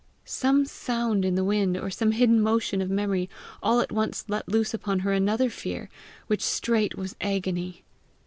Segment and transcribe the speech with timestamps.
[0.25, 3.29] Some sound in the wind or some hidden motion of memory
[3.61, 5.91] all at once let loose upon her another fear,
[6.25, 7.83] which straight was agony.